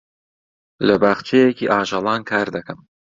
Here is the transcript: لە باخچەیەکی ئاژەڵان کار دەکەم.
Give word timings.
لە 0.87 0.95
باخچەیەکی 1.01 1.69
ئاژەڵان 1.71 2.21
کار 2.29 2.47
دەکەم. 2.55 2.79